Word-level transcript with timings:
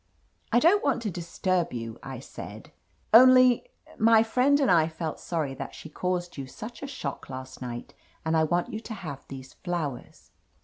"I 0.51 0.57
don't 0.57 0.83
want 0.83 1.03
to 1.03 1.11
disturb 1.11 1.73
you," 1.73 1.99
I 2.01 2.17
said. 2.19 2.71
"Only 3.13 3.61
54 3.61 3.61
^ 3.61 3.61
OF 3.61 3.61
LETITIA 3.61 3.83
CARBERRY 3.85 4.01
•—my 4.01 4.23
friend 4.23 4.59
and 4.59 4.71
I 4.71 4.87
felt 4.87 5.19
sorry 5.19 5.53
that 5.53 5.75
she 5.75 5.89
caused 5.89 6.37
you 6.37 6.47
such 6.47 6.81
a 6.81 6.87
shock 6.87 7.29
last 7.29 7.61
night. 7.61 7.93
And 8.25 8.35
I 8.35 8.43
want 8.43 8.73
you 8.73 8.81
^to 8.81 8.93
have 8.95 9.23
these 9.27 9.53
flowers." 9.53 10.31